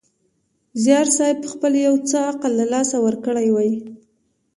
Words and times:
زیارصېب 0.83 1.39
خپل 1.53 1.73
یو 1.87 1.95
څه 2.09 2.17
عقل 2.29 2.51
له 2.59 2.65
لاسه 2.73 2.97
ورکړی 3.05 3.47
وي. 3.55 3.71